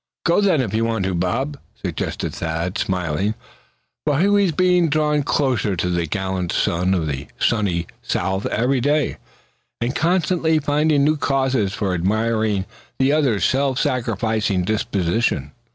"Go 0.25 0.41
then, 0.41 0.61
if 0.61 0.73
you 0.73 0.83
want 0.83 1.05
to, 1.05 1.13
Bob," 1.13 1.59
suggested 1.79 2.33
Thad, 2.33 2.75
smiling; 2.79 3.35
for 4.03 4.17
he 4.19 4.27
was 4.27 4.51
being 4.51 4.89
drawn 4.89 5.21
closer 5.21 5.75
to 5.75 5.89
this 5.91 6.07
gallant 6.07 6.51
son 6.51 6.95
of 6.95 7.05
the 7.05 7.27
Sunny 7.37 7.85
South 8.01 8.47
every 8.47 8.81
day; 8.81 9.17
and 9.79 9.95
constantly 9.95 10.57
found 10.57 10.87
new 10.87 11.17
causes 11.17 11.73
for 11.73 11.93
admiring 11.93 12.65
the 12.97 13.11
other's 13.11 13.45
self 13.45 13.77
sacrificing 13.77 14.63
disposition. 14.63 15.51